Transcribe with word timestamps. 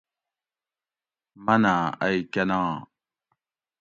مناۤں 1.45 1.85
ائی 2.03 2.17
کۤناں؟ 2.33 2.71